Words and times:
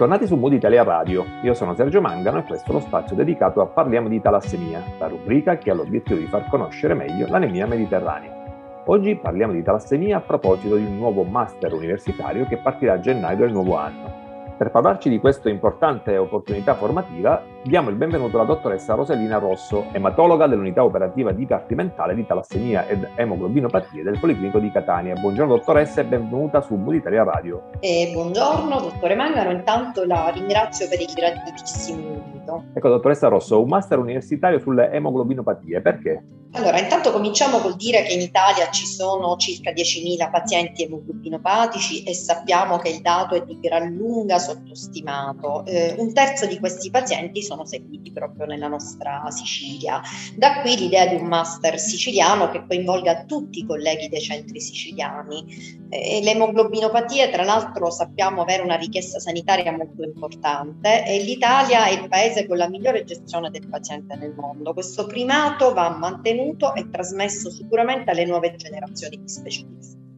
Bentornati 0.00 0.26
su 0.28 0.36
Mood 0.36 0.54
Italia 0.54 0.82
Radio. 0.82 1.26
Io 1.42 1.52
sono 1.52 1.74
Sergio 1.74 2.00
Mangano 2.00 2.38
e 2.38 2.44
questo 2.44 2.70
è 2.70 2.72
lo 2.72 2.80
spazio 2.80 3.14
dedicato 3.14 3.60
a 3.60 3.66
Parliamo 3.66 4.08
di 4.08 4.18
talassemia, 4.18 4.82
la 4.98 5.08
rubrica 5.08 5.58
che 5.58 5.70
ha 5.70 5.74
l'obiettivo 5.74 6.18
di 6.18 6.24
far 6.24 6.48
conoscere 6.48 6.94
meglio 6.94 7.26
l'anemia 7.28 7.66
mediterranea. 7.66 8.82
Oggi 8.86 9.14
parliamo 9.16 9.52
di 9.52 9.62
talassemia 9.62 10.16
a 10.16 10.20
proposito 10.20 10.76
di 10.76 10.86
un 10.86 10.96
nuovo 10.96 11.22
master 11.24 11.74
universitario 11.74 12.46
che 12.46 12.56
partirà 12.56 12.94
a 12.94 12.98
gennaio 12.98 13.36
del 13.36 13.52
nuovo 13.52 13.76
anno. 13.76 14.54
Per 14.56 14.70
parlarci 14.70 15.10
di 15.10 15.20
questa 15.20 15.50
importante 15.50 16.16
opportunità 16.16 16.72
formativa, 16.72 17.42
diamo 17.62 17.90
il 17.90 17.96
benvenuto 17.96 18.36
alla 18.36 18.46
dottoressa 18.46 18.94
Rosellina 18.94 19.38
Rosso, 19.38 19.86
ematologa 19.92 20.46
dell'unità 20.46 20.82
operativa 20.82 21.32
dipartimentale 21.32 22.14
di 22.14 22.26
talassemia 22.26 22.86
ed 22.86 23.06
emoglobinopatie 23.14 24.02
del 24.02 24.18
Policlinico 24.18 24.58
di 24.58 24.70
Catania. 24.70 25.14
Buongiorno 25.14 25.56
dottoressa 25.56 26.00
e 26.00 26.04
benvenuta 26.04 26.62
su 26.62 26.78
Italia 26.90 27.22
Radio. 27.22 27.70
Eh, 27.80 28.10
buongiorno 28.12 28.80
dottore 28.80 29.14
Mangano, 29.14 29.50
intanto 29.50 30.04
la 30.06 30.30
ringrazio 30.34 30.88
per 30.88 31.00
il 31.00 31.12
gratitissimo 31.12 31.98
invito. 31.98 32.64
Ecco 32.72 32.88
dottoressa 32.88 33.28
Rosso, 33.28 33.60
un 33.60 33.68
master 33.68 33.98
universitario 33.98 34.58
sulle 34.58 34.90
emoglobinopatie, 34.90 35.80
perché? 35.82 36.22
Allora, 36.52 36.80
intanto 36.80 37.12
cominciamo 37.12 37.58
col 37.58 37.76
dire 37.76 38.02
che 38.02 38.12
in 38.12 38.20
Italia 38.20 38.70
ci 38.70 38.84
sono 38.84 39.36
circa 39.36 39.70
10.000 39.70 40.30
pazienti 40.32 40.82
emoglobinopatici 40.82 42.02
e 42.02 42.12
sappiamo 42.12 42.78
che 42.78 42.88
il 42.88 43.02
dato 43.02 43.36
è 43.36 43.44
di 43.44 43.60
gran 43.60 43.94
lunga 43.94 44.38
sottostimato. 44.38 45.64
Eh, 45.66 45.94
un 45.98 46.12
terzo 46.12 46.46
di 46.46 46.58
questi 46.58 46.90
pazienti 46.90 47.40
sono 47.50 47.64
seguiti 47.64 48.12
proprio 48.12 48.46
nella 48.46 48.68
nostra 48.68 49.28
Sicilia. 49.30 50.00
Da 50.36 50.60
qui 50.60 50.76
l'idea 50.76 51.06
di 51.06 51.16
un 51.16 51.26
master 51.26 51.80
siciliano 51.80 52.48
che 52.50 52.64
coinvolga 52.64 53.24
tutti 53.24 53.58
i 53.58 53.66
colleghi 53.66 54.08
dei 54.08 54.20
centri 54.20 54.60
siciliani. 54.60 55.88
Eh, 55.88 56.20
l'emoglobinopatia, 56.22 57.28
tra 57.30 57.42
l'altro, 57.42 57.90
sappiamo 57.90 58.42
avere 58.42 58.62
una 58.62 58.76
richiesta 58.76 59.18
sanitaria 59.18 59.72
molto 59.72 60.04
importante 60.04 61.04
e 61.04 61.22
l'Italia 61.24 61.86
è 61.86 62.00
il 62.00 62.08
paese 62.08 62.46
con 62.46 62.56
la 62.56 62.68
migliore 62.68 63.02
gestione 63.02 63.50
del 63.50 63.68
paziente 63.68 64.14
nel 64.14 64.32
mondo. 64.32 64.72
Questo 64.72 65.06
primato 65.06 65.74
va 65.74 65.90
mantenuto 65.90 66.74
e 66.74 66.88
trasmesso 66.88 67.50
sicuramente 67.50 68.12
alle 68.12 68.26
nuove 68.26 68.54
generazioni 68.54 69.18
di 69.20 69.28
specialisti. 69.28 70.09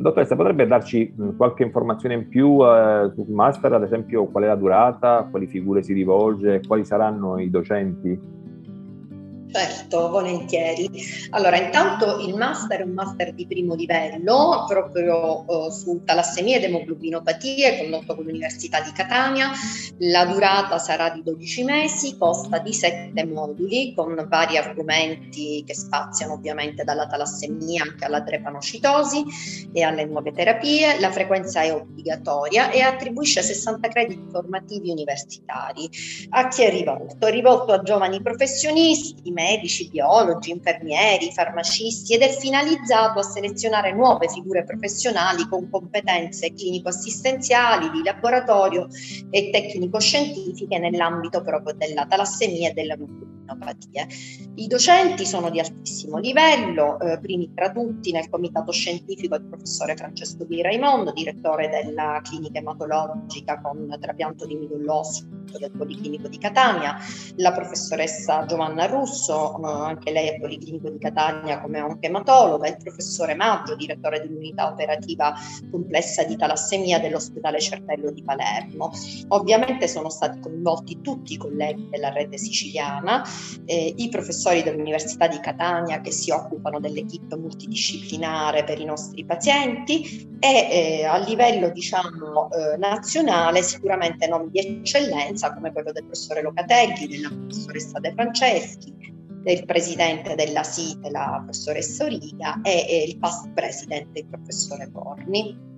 Dottoressa, 0.00 0.36
potrebbe 0.36 0.66
darci 0.66 1.14
qualche 1.36 1.62
informazione 1.62 2.14
in 2.14 2.28
più 2.28 2.64
eh, 2.64 3.10
sul 3.14 3.28
master, 3.28 3.74
ad 3.74 3.82
esempio 3.82 4.26
qual 4.26 4.44
è 4.44 4.46
la 4.46 4.54
durata, 4.54 5.28
quali 5.30 5.46
figure 5.46 5.82
si 5.82 5.92
rivolge, 5.92 6.62
quali 6.66 6.84
saranno 6.84 7.38
i 7.38 7.50
docenti? 7.50 8.18
Certo, 9.52 10.08
volentieri. 10.08 10.88
Allora, 11.30 11.58
intanto 11.58 12.20
il 12.20 12.34
master 12.34 12.80
è 12.80 12.84
un 12.84 12.92
master 12.92 13.34
di 13.34 13.46
primo 13.46 13.74
livello 13.74 14.64
proprio 14.66 15.44
uh, 15.46 15.70
su 15.70 16.00
talassemia 16.06 16.56
ed 16.56 16.64
emoglobinopatie 16.64 17.76
condotto 17.78 18.14
con 18.14 18.24
l'Università 18.24 18.80
di 18.80 18.92
Catania. 18.92 19.50
La 19.98 20.24
durata 20.24 20.78
sarà 20.78 21.10
di 21.10 21.22
12 21.22 21.64
mesi, 21.64 22.16
costa 22.16 22.60
di 22.60 22.72
7 22.72 23.26
moduli 23.26 23.92
con 23.94 24.26
vari 24.26 24.56
argomenti 24.56 25.62
che 25.66 25.74
spaziano 25.74 26.32
ovviamente 26.32 26.82
dalla 26.82 27.06
talassemia 27.06 27.82
anche 27.82 28.06
alla 28.06 28.20
drepanocitosi 28.20 29.24
e 29.70 29.82
alle 29.82 30.06
nuove 30.06 30.32
terapie. 30.32 30.98
La 30.98 31.10
frequenza 31.10 31.60
è 31.60 31.74
obbligatoria 31.74 32.70
e 32.70 32.80
attribuisce 32.80 33.42
60 33.42 33.88
crediti 33.88 34.26
formativi 34.30 34.90
universitari. 34.90 35.90
A 36.30 36.48
chi 36.48 36.62
è 36.62 36.70
rivolto? 36.70 37.26
È 37.26 37.30
rivolto 37.30 37.72
a 37.72 37.82
giovani 37.82 38.22
professionisti, 38.22 39.30
medici, 39.42 39.88
biologi, 39.88 40.50
infermieri, 40.50 41.32
farmacisti 41.32 42.14
ed 42.14 42.22
è 42.22 42.28
finalizzato 42.30 43.18
a 43.18 43.22
selezionare 43.22 43.92
nuove 43.92 44.28
figure 44.28 44.64
professionali 44.64 45.48
con 45.48 45.68
competenze 45.68 46.52
clinico-assistenziali, 46.52 47.90
di 47.90 48.02
laboratorio 48.04 48.88
e 49.30 49.50
tecnico-scientifiche 49.50 50.78
nell'ambito 50.78 51.42
proprio 51.42 51.74
della 51.74 52.06
talassemia 52.06 52.70
e 52.70 52.72
della 52.72 52.94
nucleopatia. 52.94 54.06
I 54.54 54.66
docenti 54.66 55.26
sono 55.26 55.50
di 55.50 55.58
altissimo 55.58 56.18
livello, 56.18 56.98
eh, 57.00 57.18
primi 57.18 57.52
tra 57.54 57.70
tutti 57.70 58.12
nel 58.12 58.28
comitato 58.28 58.70
scientifico 58.72 59.34
il 59.34 59.44
professore 59.44 59.96
Francesco 59.96 60.44
Di 60.44 60.62
Raimondo, 60.62 61.12
direttore 61.12 61.68
della 61.68 62.20
clinica 62.22 62.58
ematologica 62.58 63.60
con 63.60 63.94
trapianto 64.00 64.46
di 64.46 64.54
midollo 64.54 64.98
osseo 64.98 65.31
del 65.58 65.70
Policlinico 65.70 66.28
di 66.28 66.38
Catania, 66.38 66.96
la 67.36 67.52
professoressa 67.52 68.46
Giovanna 68.46 68.86
Russo, 68.86 69.54
anche 69.62 70.10
lei 70.10 70.28
è 70.28 70.38
Policlinico 70.38 70.90
di 70.90 70.98
Catania 70.98 71.60
come 71.60 71.80
onchematologa, 71.80 72.68
il 72.68 72.76
professore 72.82 73.34
Maggio, 73.34 73.76
direttore 73.76 74.20
dell'unità 74.20 74.70
operativa 74.70 75.34
complessa 75.70 76.24
di 76.24 76.36
talassemia 76.36 77.00
dell'ospedale 77.00 77.60
Cervello 77.60 78.10
di 78.10 78.22
Palermo. 78.22 78.90
Ovviamente 79.28 79.88
sono 79.88 80.08
stati 80.08 80.40
coinvolti 80.40 81.00
tutti 81.00 81.34
i 81.34 81.36
colleghi 81.36 81.88
della 81.90 82.10
rete 82.10 82.38
siciliana, 82.38 83.22
eh, 83.64 83.94
i 83.96 84.08
professori 84.08 84.62
dell'Università 84.62 85.26
di 85.26 85.38
Catania 85.40 86.00
che 86.00 86.10
si 86.10 86.30
occupano 86.30 86.80
dell'equipe 86.80 87.36
multidisciplinare 87.36 88.64
per 88.64 88.80
i 88.80 88.84
nostri 88.84 89.24
pazienti 89.24 90.30
e 90.38 90.48
eh, 90.48 91.04
a 91.04 91.18
livello 91.18 91.70
diciamo 91.70 92.50
eh, 92.50 92.76
nazionale 92.76 93.62
sicuramente 93.62 94.26
nomi 94.26 94.50
di 94.50 94.58
eccellenza 94.58 95.31
come 95.54 95.72
quello 95.72 95.92
del 95.92 96.04
professore 96.04 96.42
Locatelli, 96.42 97.06
della 97.08 97.28
professoressa 97.28 97.98
De 97.98 98.12
Franceschi, 98.12 98.94
del 99.42 99.64
presidente 99.64 100.34
della 100.34 100.62
SITE, 100.62 101.10
la 101.10 101.40
professoressa 101.42 102.04
Origa, 102.04 102.60
e, 102.62 102.86
e 102.88 103.04
il 103.08 103.18
past 103.18 103.50
president, 103.52 104.16
il 104.16 104.26
professore 104.26 104.86
Borni. 104.88 105.70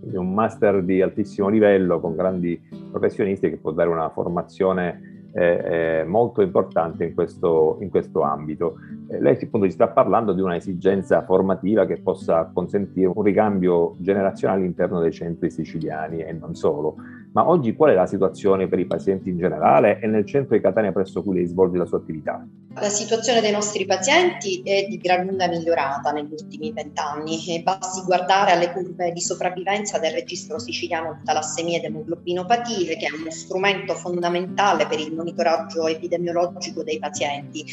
Quindi 0.00 0.16
un 0.16 0.32
master 0.32 0.82
di 0.82 1.02
altissimo 1.02 1.48
livello 1.48 2.00
con 2.00 2.16
grandi 2.16 2.60
professionisti 2.90 3.50
che 3.50 3.58
può 3.58 3.70
dare 3.70 3.88
una 3.88 4.08
formazione 4.10 5.10
eh, 5.32 6.00
eh, 6.00 6.04
molto 6.04 6.42
importante 6.42 7.04
in 7.04 7.14
questo, 7.14 7.78
in 7.80 7.88
questo 7.88 8.22
ambito. 8.22 8.76
Eh, 9.08 9.20
lei 9.20 9.38
appunto 9.40 9.66
ci 9.66 9.72
sta 9.72 9.88
parlando 9.88 10.32
di 10.32 10.40
un'esigenza 10.40 11.22
formativa 11.24 11.86
che 11.86 12.00
possa 12.00 12.50
consentire 12.52 13.06
un 13.14 13.22
ricambio 13.22 13.94
generazionale 13.98 14.60
all'interno 14.60 15.00
dei 15.00 15.12
centri 15.12 15.50
siciliani 15.50 16.20
e 16.22 16.32
non 16.32 16.54
solo. 16.54 16.96
Ma 17.32 17.48
oggi 17.48 17.74
qual 17.74 17.92
è 17.92 17.94
la 17.94 18.06
situazione 18.06 18.66
per 18.66 18.80
i 18.80 18.86
pazienti 18.86 19.28
in 19.28 19.38
generale 19.38 20.00
e 20.00 20.08
nel 20.08 20.26
centro 20.26 20.56
di 20.56 20.62
Catania 20.62 20.90
presso 20.90 21.22
cui 21.22 21.36
lei 21.36 21.46
svolge 21.46 21.78
la 21.78 21.86
sua 21.86 21.98
attività? 21.98 22.44
La 22.74 22.88
situazione 22.88 23.40
dei 23.40 23.52
nostri 23.52 23.84
pazienti 23.84 24.62
è 24.64 24.86
di 24.88 24.96
gran 24.96 25.26
lunga 25.26 25.46
migliorata 25.46 26.10
negli 26.10 26.32
ultimi 26.32 26.72
vent'anni 26.72 27.62
basti 27.62 28.02
guardare 28.02 28.52
alle 28.52 28.72
curve 28.72 29.12
di 29.12 29.20
sopravvivenza 29.20 29.98
del 29.98 30.12
registro 30.12 30.58
siciliano 30.58 31.14
di 31.14 31.24
talassemie 31.24 31.78
ed 31.78 31.84
emoglobinopatie, 31.84 32.96
che 32.96 33.06
è 33.06 33.16
uno 33.16 33.30
strumento 33.30 33.94
fondamentale 33.94 34.86
per 34.86 34.98
il 34.98 35.14
monitoraggio 35.14 35.86
epidemiologico 35.86 36.82
dei 36.82 36.98
pazienti. 36.98 37.64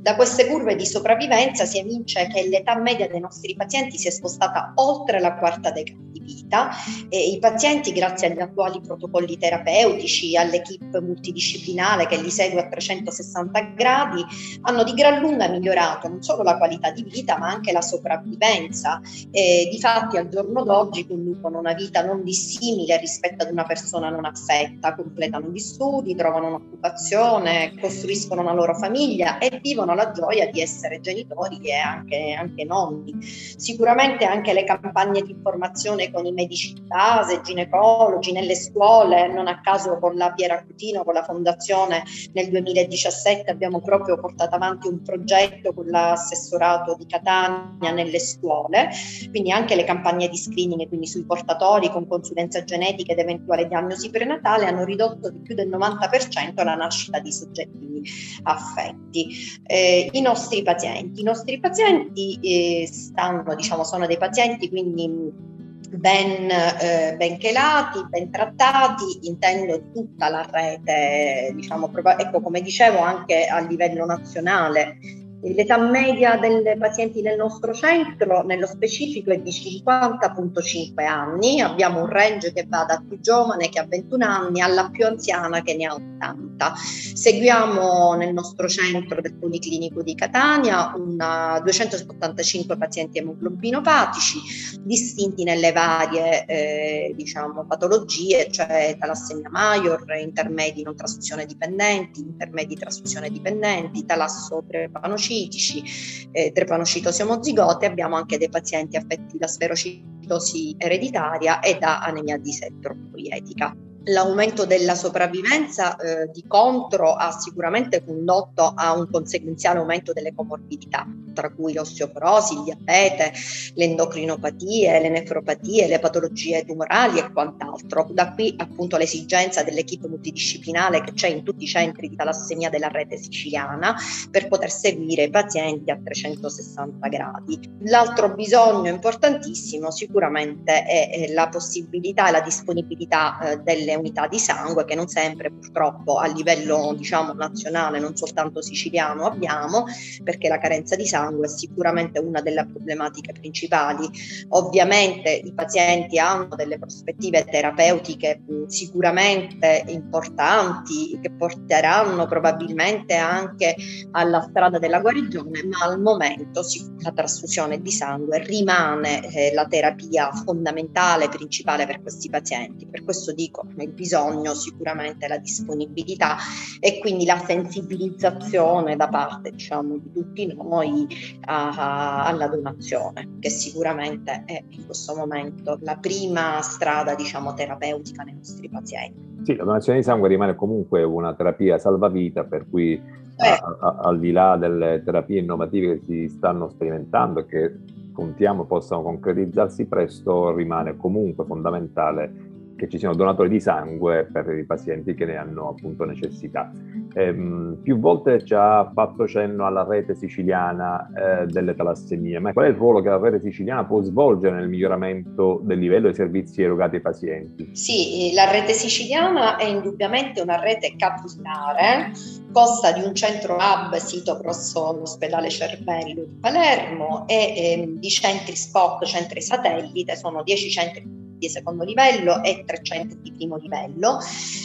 Da 0.00 0.16
queste 0.16 0.46
curve 0.46 0.74
di 0.74 0.86
sopravvivenza 0.86 1.64
si 1.64 1.78
evince 1.78 2.26
che 2.26 2.48
l'età 2.48 2.76
media 2.76 3.06
dei 3.06 3.20
nostri 3.20 3.54
pazienti 3.54 3.96
si 3.96 4.08
è 4.08 4.10
spostata 4.10 4.72
oltre 4.76 5.20
la 5.20 5.34
quarta 5.34 5.70
decada 5.70 6.02
vita 6.24 6.70
e 7.08 7.30
i 7.30 7.38
pazienti, 7.38 7.92
grazie 7.92 8.28
agli 8.28 8.40
attuali 8.40 8.80
protocolli 8.80 9.36
terapeutici, 9.36 10.36
all'equipe 10.36 11.00
multidisciplinare 11.00 12.06
che 12.06 12.20
li 12.20 12.30
segue 12.30 12.62
a 12.62 12.68
360 12.68 13.60
gradi, 13.76 14.24
hanno 14.62 14.82
di 14.82 14.92
gran 14.92 15.20
lunga 15.20 15.48
migliorato 15.48 16.08
non 16.08 16.22
solo 16.22 16.42
la 16.42 16.56
qualità 16.56 16.90
di 16.90 17.02
vita 17.02 17.38
ma 17.38 17.48
anche 17.48 17.72
la 17.72 17.82
sopravvivenza. 17.82 19.00
E, 19.30 19.68
difatti 19.70 20.16
al 20.16 20.28
giorno 20.28 20.64
d'oggi 20.64 21.06
conducono 21.06 21.58
una 21.58 21.74
vita 21.74 22.04
non 22.04 22.24
dissimile 22.24 22.98
rispetto 22.98 23.44
ad 23.44 23.50
una 23.50 23.64
persona 23.64 24.08
non 24.08 24.24
affetta, 24.24 24.94
completano 24.94 25.48
gli 25.48 25.58
studi, 25.58 26.14
trovano 26.14 26.48
un'occupazione, 26.48 27.74
costruiscono 27.80 28.40
una 28.40 28.52
loro 28.52 28.74
famiglia 28.74 29.38
e 29.38 29.58
vivono 29.62 29.94
la 29.94 30.10
gioia 30.10 30.50
di 30.50 30.60
essere 30.60 31.00
genitori 31.00 31.58
e 31.62 31.74
anche, 31.74 32.34
anche 32.38 32.64
nonni. 32.64 33.22
Sicuramente 33.22 34.24
anche 34.24 34.52
le 34.52 34.64
campagne 34.64 35.22
di 35.22 35.32
informazione 35.32 36.10
con 36.14 36.24
i 36.24 36.32
medici 36.32 36.72
di 36.72 36.82
base, 36.82 37.40
ginecologi, 37.42 38.32
nelle 38.32 38.54
scuole, 38.54 39.26
non 39.26 39.48
a 39.48 39.60
caso 39.60 39.98
con 39.98 40.14
la 40.14 40.32
Piera 40.32 40.62
Cutino, 40.64 41.02
con 41.02 41.14
la 41.14 41.24
fondazione 41.24 42.04
nel 42.32 42.50
2017 42.50 43.50
abbiamo 43.50 43.80
proprio 43.80 44.18
portato 44.18 44.54
avanti 44.54 44.86
un 44.86 45.02
progetto 45.02 45.74
con 45.74 45.86
l'assessorato 45.86 46.94
di 46.96 47.06
Catania 47.06 47.90
nelle 47.90 48.20
scuole, 48.20 48.90
quindi 49.30 49.50
anche 49.50 49.74
le 49.74 49.84
campagne 49.84 50.28
di 50.28 50.36
screening, 50.36 50.86
quindi 50.88 51.06
sui 51.06 51.24
portatori 51.24 51.90
con 51.90 52.06
consulenza 52.06 52.62
genetica 52.62 53.12
ed 53.12 53.18
eventuale 53.18 53.66
diagnosi 53.66 54.10
prenatale 54.10 54.66
hanno 54.66 54.84
ridotto 54.84 55.30
di 55.30 55.40
più 55.40 55.54
del 55.54 55.68
90% 55.68 56.64
la 56.64 56.74
nascita 56.74 57.18
di 57.18 57.32
soggetti 57.32 58.02
affetti. 58.42 59.28
Eh, 59.66 60.10
I 60.12 60.20
nostri 60.20 60.62
pazienti, 60.62 61.20
i 61.20 61.24
nostri 61.24 61.58
pazienti 61.58 62.38
eh, 62.40 62.86
stanno, 62.86 63.54
diciamo, 63.54 63.84
sono 63.84 64.06
dei 64.06 64.18
pazienti 64.18 64.68
quindi 64.68 65.52
ben, 65.98 66.50
eh, 66.50 67.14
ben 67.16 67.38
chelati, 67.38 68.04
ben 68.08 68.30
trattati, 68.30 69.20
intendo 69.22 69.90
tutta 69.92 70.28
la 70.28 70.46
rete, 70.50 71.52
diciamo, 71.54 71.90
ecco 72.18 72.40
come 72.40 72.60
dicevo 72.60 72.98
anche 72.98 73.46
a 73.46 73.60
livello 73.60 74.04
nazionale 74.04 74.98
L'età 75.46 75.76
media 75.76 76.38
dei 76.38 76.78
pazienti 76.78 77.20
nel 77.20 77.36
nostro 77.36 77.74
centro, 77.74 78.42
nello 78.44 78.66
specifico, 78.66 79.30
è 79.30 79.38
di 79.38 79.50
50.5 79.50 81.04
anni. 81.04 81.60
Abbiamo 81.60 82.00
un 82.00 82.08
range 82.08 82.54
che 82.54 82.64
va 82.66 82.84
dal 82.84 83.04
più 83.04 83.20
giovane 83.20 83.68
che 83.68 83.78
ha 83.78 83.84
21 83.86 84.24
anni 84.24 84.62
alla 84.62 84.88
più 84.88 85.04
anziana 85.04 85.60
che 85.60 85.74
ne 85.74 85.84
ha 85.84 85.94
80. 85.94 86.72
Seguiamo 87.14 88.14
nel 88.14 88.32
nostro 88.32 88.68
centro 88.68 89.20
del 89.20 89.34
Policlinico 89.34 90.02
di 90.02 90.14
Catania 90.14 90.94
una 90.96 91.60
285 91.62 92.78
pazienti 92.78 93.18
emoglobinopatici 93.18 94.38
distinti 94.82 95.44
nelle 95.44 95.72
varie 95.72 96.46
eh, 96.46 97.12
diciamo, 97.14 97.66
patologie, 97.66 98.50
cioè 98.50 98.96
talassemia 98.98 99.50
major, 99.50 100.04
intermedi 100.18 100.82
non 100.82 100.96
trasfusione 100.96 101.44
dipendenti, 101.44 102.20
intermedi 102.20 102.76
trasfusione 102.76 103.28
dipendenti, 103.28 104.06
talasso 104.06 104.64
prepanociti 104.66 105.33
sferocitici, 105.34 106.28
eh, 106.30 106.52
trepanocitosi 106.52 107.22
omozigote, 107.22 107.86
abbiamo 107.86 108.16
anche 108.16 108.38
dei 108.38 108.48
pazienti 108.48 108.96
affetti 108.96 109.36
da 109.36 109.48
sferocitosi 109.48 110.74
ereditaria 110.78 111.60
e 111.60 111.76
da 111.78 112.00
anemia 112.00 112.38
disettropoietica. 112.38 113.76
L'aumento 114.06 114.66
della 114.66 114.94
sopravvivenza 114.94 115.96
eh, 115.96 116.30
di 116.30 116.44
contro 116.46 117.14
ha 117.14 117.30
sicuramente 117.32 118.04
condotto 118.04 118.72
a 118.74 118.92
un 118.92 119.08
conseguenziale 119.10 119.78
aumento 119.78 120.12
delle 120.12 120.34
comorbidità, 120.34 121.06
tra 121.34 121.50
cui 121.50 121.74
l'osteoporosi, 121.74 122.54
il 122.54 122.62
diabete, 122.62 123.32
le 123.74 123.84
endocrinopatie, 123.84 125.00
le 125.00 125.08
nefropatie, 125.10 125.86
le 125.86 125.98
patologie 125.98 126.64
tumorali 126.64 127.18
e 127.18 127.30
quant'altro. 127.30 128.08
Da 128.10 128.32
qui 128.32 128.54
appunto 128.56 128.96
l'esigenza 128.96 129.62
dell'equipe 129.62 130.08
multidisciplinare 130.08 131.02
che 131.02 131.12
c'è 131.12 131.28
in 131.28 131.42
tutti 131.42 131.64
i 131.64 131.68
centri 131.68 132.08
di 132.08 132.16
talassemia 132.16 132.70
della 132.70 132.88
rete 132.88 133.18
siciliana 133.18 133.94
per 134.30 134.48
poter 134.48 134.70
seguire 134.70 135.24
i 135.24 135.30
pazienti 135.30 135.90
a 135.90 135.98
360 136.02 137.08
gradi. 137.08 137.60
L'altro 137.82 138.32
bisogno 138.34 138.88
importantissimo 138.88 139.90
sicuramente 139.90 140.84
è 140.84 141.32
la 141.32 141.48
possibilità 141.48 142.28
e 142.28 142.30
la 142.30 142.40
disponibilità 142.40 143.38
eh, 143.40 143.56
delle 143.58 143.94
unità 143.94 144.26
di 144.28 144.38
sangue 144.38 144.84
che 144.84 144.94
non 144.94 145.08
sempre 145.08 145.50
purtroppo 145.50 146.18
a 146.18 146.26
livello 146.26 146.94
diciamo 146.96 147.32
nazionale, 147.32 147.98
non 147.98 148.16
soltanto 148.16 148.62
siciliano 148.62 149.26
abbiamo, 149.26 149.84
perché 150.22 150.48
la 150.48 150.58
carenza 150.58 150.96
di 150.96 151.06
sangue 151.06 151.23
è 151.42 151.48
sicuramente 151.48 152.18
una 152.18 152.40
delle 152.40 152.66
problematiche 152.66 153.32
principali. 153.32 154.08
Ovviamente 154.50 155.30
i 155.30 155.52
pazienti 155.52 156.18
hanno 156.18 156.54
delle 156.56 156.78
prospettive 156.78 157.44
terapeutiche 157.44 158.42
sicuramente 158.66 159.84
importanti 159.88 161.18
che 161.20 161.30
porteranno 161.30 162.26
probabilmente 162.26 163.14
anche 163.14 163.74
alla 164.12 164.40
strada 164.42 164.78
della 164.78 165.00
guarigione, 165.00 165.64
ma 165.64 165.84
al 165.84 166.00
momento 166.00 166.62
la 166.98 167.12
trasfusione 167.12 167.80
di 167.80 167.90
sangue 167.90 168.42
rimane 168.44 169.26
eh, 169.28 169.52
la 169.54 169.66
terapia 169.66 170.30
fondamentale, 170.32 171.28
principale 171.28 171.86
per 171.86 172.00
questi 172.02 172.28
pazienti. 172.28 172.86
Per 172.86 173.04
questo 173.04 173.32
dico, 173.32 173.66
il 173.78 173.92
bisogno 173.92 174.54
sicuramente 174.54 175.28
la 175.28 175.38
disponibilità 175.38 176.36
e 176.80 176.98
quindi 176.98 177.24
la 177.24 177.42
sensibilizzazione 177.44 178.96
da 178.96 179.08
parte 179.08 179.50
diciamo, 179.50 179.98
di 179.98 180.12
tutti 180.12 180.46
noi 180.54 181.06
a, 181.46 182.24
alla 182.24 182.48
donazione, 182.48 183.36
che 183.40 183.50
sicuramente 183.50 184.42
è 184.44 184.62
in 184.68 184.86
questo 184.86 185.14
momento 185.14 185.78
la 185.82 185.96
prima 185.96 186.60
strada 186.62 187.14
diciamo, 187.14 187.54
terapeutica 187.54 188.22
nei 188.22 188.34
nostri 188.34 188.68
pazienti. 188.68 189.42
Sì, 189.44 189.56
la 189.56 189.64
donazione 189.64 189.98
di 189.98 190.04
sangue 190.04 190.28
rimane 190.28 190.54
comunque 190.54 191.02
una 191.02 191.34
terapia 191.34 191.78
salvavita, 191.78 192.44
per 192.44 192.66
cui 192.68 193.00
a, 193.36 193.46
eh. 193.46 193.60
a, 193.80 193.96
al 194.02 194.18
di 194.18 194.32
là 194.32 194.56
delle 194.56 195.02
terapie 195.04 195.40
innovative 195.40 195.98
che 195.98 196.04
si 196.06 196.28
stanno 196.28 196.68
sperimentando 196.68 197.40
e 197.40 197.46
che 197.46 197.74
contiamo 198.12 198.64
possano 198.64 199.02
concretizzarsi 199.02 199.86
presto, 199.86 200.54
rimane 200.54 200.96
comunque 200.96 201.44
fondamentale 201.44 202.52
che 202.84 202.88
ci 202.90 202.98
siano 202.98 203.14
donatori 203.14 203.48
di 203.48 203.60
sangue 203.60 204.28
per 204.30 204.48
i 204.56 204.64
pazienti 204.64 205.14
che 205.14 205.24
ne 205.24 205.36
hanno 205.36 205.68
appunto 205.68 206.04
necessità. 206.04 206.70
Ehm, 207.14 207.78
più 207.82 207.98
volte 207.98 208.44
ci 208.44 208.54
ha 208.54 208.90
fatto 208.92 209.26
cenno 209.26 209.66
alla 209.66 209.84
rete 209.84 210.14
siciliana 210.14 211.10
eh, 211.42 211.46
delle 211.46 211.74
talassemie, 211.74 212.38
ma 212.38 212.52
qual 212.52 212.66
è 212.66 212.68
il 212.68 212.74
ruolo 212.74 213.00
che 213.00 213.08
la 213.08 213.18
rete 213.18 213.40
siciliana 213.40 213.84
può 213.84 214.02
svolgere 214.02 214.56
nel 214.56 214.68
miglioramento 214.68 215.60
del 215.62 215.78
livello 215.78 216.06
dei 216.06 216.14
servizi 216.14 216.62
erogati 216.62 216.96
ai 216.96 217.02
pazienti? 217.02 217.70
Sì, 217.74 218.32
la 218.34 218.50
rete 218.50 218.72
siciliana 218.72 219.56
è 219.56 219.64
indubbiamente 219.64 220.40
una 220.40 220.60
rete 220.60 220.94
capillare, 220.96 222.12
consta 222.52 222.92
di 222.92 223.02
un 223.02 223.14
centro 223.14 223.54
hub 223.54 223.94
sito 223.96 224.38
presso 224.38 224.92
l'ospedale 224.92 225.48
Cervello 225.48 226.24
di 226.24 226.38
Palermo 226.40 227.26
e 227.26 227.34
eh, 227.34 227.92
di 227.96 228.08
centri 228.08 228.54
SPOC, 228.54 229.04
centri 229.04 229.40
satellite, 229.40 230.16
sono 230.16 230.42
10 230.42 230.70
centri 230.70 231.23
di 231.44 231.50
secondo 231.50 231.84
livello 231.84 232.42
e 232.42 232.64
300 232.66 233.16
di 233.20 233.32
primo 233.32 233.56
livello. 233.56 234.18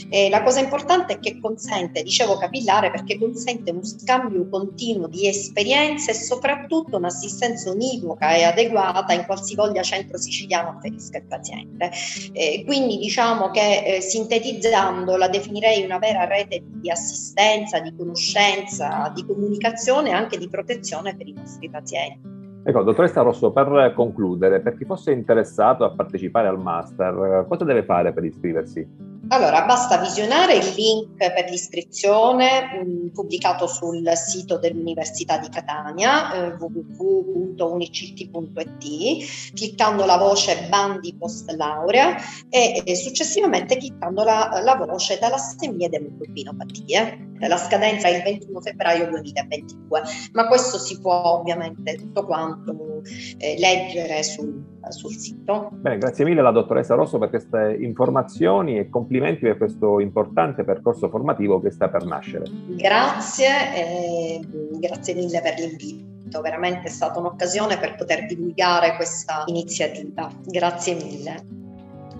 Eh, 0.10 0.30
la 0.30 0.44
cosa 0.44 0.60
importante 0.60 1.14
è 1.14 1.20
che 1.20 1.40
consente, 1.40 2.04
dicevo 2.04 2.38
capillare, 2.38 2.92
perché 2.92 3.18
consente 3.18 3.72
uno 3.72 3.84
scambio 3.84 4.48
continuo 4.50 5.08
di 5.08 5.28
esperienze 5.28 6.12
e 6.12 6.14
soprattutto 6.14 6.98
un'assistenza 6.98 7.72
univoca 7.72 8.34
e 8.34 8.44
adeguata 8.44 9.14
in 9.14 9.26
qualsivoglia 9.26 9.82
centro 9.82 10.18
siciliano 10.18 10.70
afferisca 10.70 11.18
il 11.18 11.26
paziente. 11.26 11.92
Eh, 12.34 12.64
quindi 12.66 12.98
diciamo 12.98 13.52
che 13.52 13.84
eh, 13.84 14.02
sintetizzando 14.02 15.16
la 15.16 15.28
definirei 15.28 15.84
una 15.84 16.00
vera 16.00 16.26
rete 16.26 16.64
di 16.66 16.90
assistenza, 16.90 17.80
di 17.80 17.94
conoscenza, 17.96 19.12
di 19.14 19.26
comunicazione 19.26 20.10
e 20.10 20.14
anche 20.14 20.38
di 20.38 20.48
protezione 20.48 21.16
per 21.16 21.28
i 21.28 21.34
nostri 21.34 21.70
pazienti. 21.70 22.39
Ecco, 22.70 22.84
dottoressa 22.84 23.22
Rosso, 23.22 23.50
per 23.50 23.94
concludere, 23.96 24.60
per 24.60 24.78
chi 24.78 24.86
fosse 24.86 25.12
interessato 25.12 25.84
a 25.84 25.90
partecipare 25.90 26.48
al 26.48 26.60
master, 26.60 27.48
cosa 27.48 27.66
deve 27.66 27.82
fare 27.82 28.14
per 28.14 28.24
iscriversi? 28.24 28.88
Allora, 29.30 29.66
basta 29.66 29.98
visionare 29.98 30.56
il 30.56 30.72
link 30.76 31.18
per 31.18 31.50
l'iscrizione 31.50 32.84
mh, 32.84 33.08
pubblicato 33.12 33.66
sul 33.66 34.08
sito 34.14 34.60
dell'Università 34.60 35.40
di 35.40 35.50
Catania, 35.50 36.32
eh, 36.32 36.54
www.unicitti.it, 36.60 39.54
cliccando 39.56 40.06
la 40.06 40.18
voce 40.18 40.68
bandi 40.70 41.16
post 41.18 41.50
laurea 41.50 42.18
e, 42.50 42.84
e 42.86 42.96
successivamente 42.96 43.78
cliccando 43.78 44.24
la, 44.24 44.62
la 44.64 44.76
voce 44.76 45.18
talassemia 45.18 45.88
ed 45.88 45.96
emoglobinopatie. 45.96 47.29
La 47.48 47.58
scadenza 47.58 48.08
è 48.08 48.16
il 48.16 48.24
21 48.24 48.62
febbraio 48.62 49.08
2022, 49.10 50.02
ma 50.34 50.48
questo 50.48 50.78
si 50.78 51.00
può 51.00 51.40
ovviamente 51.40 51.96
tutto 51.96 52.26
quanto 52.26 53.02
eh, 53.38 53.56
leggere 53.58 54.24
sul, 54.24 54.62
sul 54.90 55.14
sito. 55.14 55.70
Bene, 55.74 55.98
grazie 55.98 56.26
mille 56.26 56.42
alla 56.42 56.52
dottoressa 56.52 56.96
Rosso 56.96 57.18
per 57.18 57.30
queste 57.30 57.78
informazioni 57.80 58.78
e 58.78 58.90
complimenti 58.90 59.42
per 59.42 59.58
questo 59.58 60.00
importante 60.00 60.64
percorso 60.64 61.10
formativo 61.10 61.60
che 61.60 61.72
sta 61.72 61.90
per 61.90 62.06
nascere. 62.06 62.46
Grazie, 62.76 63.76
e 63.76 64.40
grazie 64.80 65.14
mille 65.14 65.42
per 65.42 65.56
l'invito. 65.60 66.42
Veramente 66.42 66.88
è 66.88 66.92
stata 66.92 67.20
un'occasione 67.20 67.78
per 67.78 67.96
poter 67.96 68.26
divulgare 68.26 68.96
questa 68.96 69.44
iniziativa. 69.48 70.30
Grazie 70.46 70.94
mille. 70.96 71.59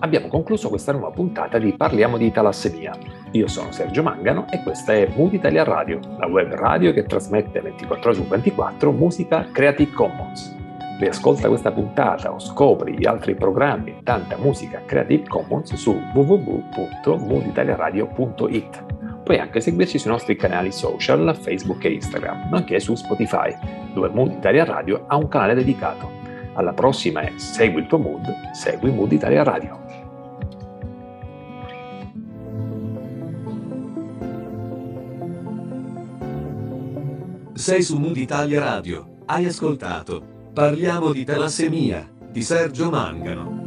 Abbiamo 0.02 0.28
concluso 0.28 0.70
questa 0.70 0.92
nuova 0.92 1.10
puntata 1.10 1.58
di 1.58 1.74
Parliamo 1.74 2.16
di 2.16 2.32
talassemia. 2.32 2.96
Io 3.32 3.48
sono 3.48 3.70
Sergio 3.70 4.02
Mangano 4.02 4.46
e 4.50 4.62
questa 4.62 4.94
è 4.94 5.06
Mood 5.14 5.34
Italia 5.34 5.62
Radio, 5.62 6.00
la 6.18 6.26
web 6.26 6.54
radio 6.54 6.94
che 6.94 7.04
trasmette 7.04 7.60
24 7.60 8.10
ore 8.10 8.18
su 8.18 8.26
24 8.26 8.92
musica 8.92 9.46
Creative 9.52 9.92
Commons. 9.92 10.56
Riascolta 10.98 11.48
questa 11.48 11.70
puntata 11.70 12.32
o 12.32 12.38
scopri 12.38 12.96
gli 12.96 13.06
altri 13.06 13.34
programmi 13.34 13.90
e 13.90 14.00
tanta 14.02 14.38
musica 14.38 14.80
Creative 14.86 15.28
Commons 15.28 15.74
su 15.74 15.94
www.mooditaliaradio.it. 16.14 18.84
Puoi 19.22 19.38
anche 19.38 19.60
seguirci 19.60 19.98
sui 19.98 20.10
nostri 20.10 20.34
canali 20.34 20.72
social, 20.72 21.36
Facebook 21.38 21.84
e 21.84 21.92
Instagram, 21.92 22.48
nonché 22.50 22.80
su 22.80 22.94
Spotify, 22.94 23.54
dove 23.92 24.08
Mood 24.08 24.32
Italia 24.32 24.64
Radio 24.64 25.04
ha 25.08 25.16
un 25.16 25.28
canale 25.28 25.52
dedicato. 25.52 26.10
Alla 26.54 26.72
prossima 26.72 27.20
e 27.20 27.34
Segui 27.36 27.82
il 27.82 27.86
tuo 27.86 27.98
mood, 27.98 28.34
segui 28.52 28.90
Mood 28.90 29.12
Italia 29.12 29.42
Radio. 29.42 29.89
Sei 37.70 37.84
su 37.84 37.98
Mood 37.98 38.16
Italia 38.16 38.58
Radio. 38.58 39.18
Hai 39.26 39.44
ascoltato? 39.44 40.50
Parliamo 40.52 41.12
di 41.12 41.22
talassemia 41.22 42.04
di 42.28 42.42
Sergio 42.42 42.90
Mangano. 42.90 43.59